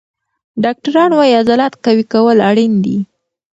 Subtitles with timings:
[0.63, 2.97] ډاکټران وایي عضلات قوي کول اړین دي.